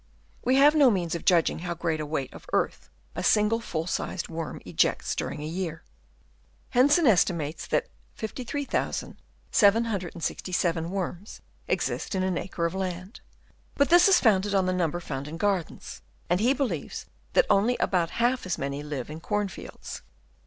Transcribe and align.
We 0.43 0.55
have 0.55 0.73
no 0.73 0.89
means 0.89 1.13
of 1.13 1.25
judging 1.25 1.59
how 1.59 1.75
great 1.75 1.99
a 1.99 2.07
weight 2.07 2.33
of 2.33 2.47
earth 2.53 2.89
a 3.13 3.23
single 3.23 3.59
full 3.59 3.85
sized 3.85 4.29
worm 4.29 4.59
ejects 4.65 5.13
during 5.15 5.43
a 5.43 5.47
year. 5.47 5.83
Hensen 6.71 7.05
estimates 7.05 7.67
that 7.67 7.85
53,767 8.15 10.89
worms 10.89 11.41
exist 11.67 12.15
in 12.15 12.23
an 12.23 12.39
acre 12.39 12.65
of 12.65 12.73
land; 12.73 13.21
but 13.75 13.89
this 13.91 14.07
is 14.07 14.19
founded 14.19 14.55
on 14.55 14.65
the 14.65 14.73
number 14.73 14.99
found 14.99 15.27
in 15.27 15.37
gardens, 15.37 16.01
and 16.31 16.39
he 16.39 16.51
believes 16.55 17.05
that 17.33 17.45
only 17.47 17.77
about 17.77 18.09
half 18.09 18.47
as 18.47 18.57
many 18.57 18.81
live 18.81 19.07
in 19.07 19.19
corn 19.19 19.49
fields. 19.49 20.01